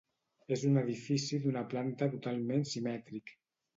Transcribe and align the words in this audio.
És 0.55 0.61
un 0.69 0.79
edifici 0.81 1.39
d'una 1.43 1.63
planta 1.75 2.09
totalment 2.17 2.67
simètric. 2.71 3.37